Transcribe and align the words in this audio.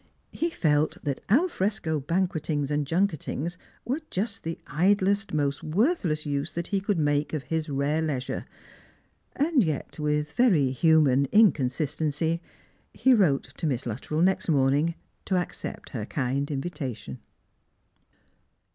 He 0.31 0.49
felt 0.49 0.97
that 1.03 1.21
al 1.29 1.47
frcsco 1.47 2.01
banquetings 2.07 2.71
and 2.71 2.87
junketings 2.87 3.55
were 3.85 4.01
just 4.09 4.41
the 4.41 4.57
idlest, 4.65 5.31
most 5.31 5.61
worthless 5.63 6.25
use 6.25 6.53
that 6.53 6.65
he 6.69 6.81
could 6.81 6.97
make 6.97 7.33
of 7.33 7.43
his 7.43 7.69
rare 7.69 8.01
leisure; 8.01 8.45
and 9.35 9.63
yet, 9.63 9.99
with 9.99 10.31
very 10.31 10.71
human 10.71 11.25
inconsistency, 11.31 12.41
he 12.91 13.13
wrote 13.13 13.53
to 13.57 13.67
Mifiu 13.67 13.85
Luttrell 13.85 14.27
i.ext 14.27 14.49
mornini; 14.49 14.95
to 15.25 15.37
accept 15.37 15.89
her 15.89 16.07
kind 16.07 16.49
invitation. 16.49 17.19